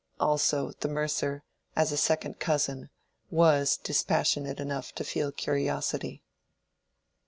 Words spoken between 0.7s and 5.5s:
the mercer, as a second cousin, was dispassionate enough to feel